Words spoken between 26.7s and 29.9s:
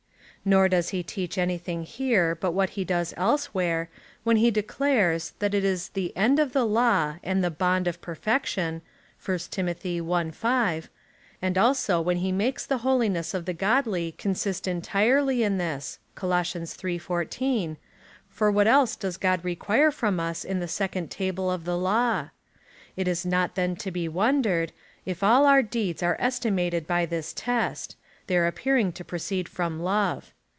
by this test— their appearing to proceed from